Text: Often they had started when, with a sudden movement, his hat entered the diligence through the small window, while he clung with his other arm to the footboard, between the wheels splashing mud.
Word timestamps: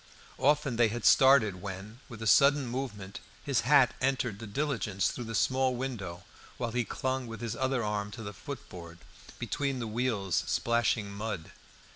Often 0.39 0.77
they 0.77 0.87
had 0.87 1.05
started 1.05 1.61
when, 1.61 1.99
with 2.09 2.23
a 2.23 2.25
sudden 2.25 2.65
movement, 2.65 3.19
his 3.43 3.59
hat 3.61 3.93
entered 4.01 4.39
the 4.39 4.47
diligence 4.47 5.11
through 5.11 5.25
the 5.25 5.35
small 5.35 5.75
window, 5.75 6.23
while 6.57 6.71
he 6.71 6.83
clung 6.83 7.27
with 7.27 7.39
his 7.39 7.55
other 7.55 7.83
arm 7.83 8.09
to 8.13 8.23
the 8.23 8.33
footboard, 8.33 8.97
between 9.37 9.77
the 9.77 9.85
wheels 9.85 10.43
splashing 10.47 11.11
mud. 11.13 11.51